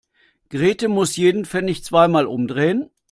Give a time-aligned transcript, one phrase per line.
[0.49, 2.89] Grete muss jeden Pfennig zweimal umdrehen.